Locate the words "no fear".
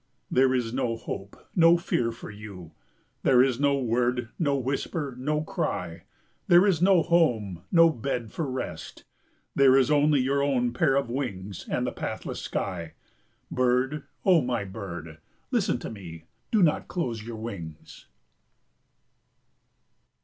1.55-2.11